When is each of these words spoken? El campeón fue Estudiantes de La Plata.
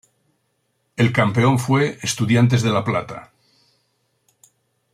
El 0.95 1.13
campeón 1.13 1.59
fue 1.59 1.99
Estudiantes 2.01 2.63
de 2.63 2.71
La 2.71 2.83
Plata. 2.83 3.31